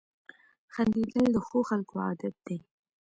•خندېدل 0.73 1.25
د 1.33 1.37
ښو 1.47 1.59
خلکو 1.69 1.95
عادت 2.07 2.35
دی. 2.47 2.57